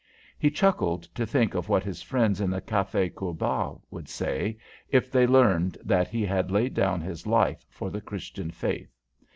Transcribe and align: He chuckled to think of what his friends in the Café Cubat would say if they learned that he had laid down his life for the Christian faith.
He 0.39 0.49
chuckled 0.49 1.03
to 1.13 1.27
think 1.27 1.53
of 1.53 1.69
what 1.69 1.83
his 1.83 2.01
friends 2.01 2.41
in 2.41 2.49
the 2.49 2.59
Café 2.59 3.13
Cubat 3.13 3.79
would 3.91 4.09
say 4.09 4.57
if 4.89 5.11
they 5.11 5.27
learned 5.27 5.77
that 5.83 6.07
he 6.07 6.25
had 6.25 6.49
laid 6.49 6.73
down 6.73 7.01
his 7.01 7.27
life 7.27 7.67
for 7.69 7.91
the 7.91 8.01
Christian 8.01 8.49
faith. 8.49 8.97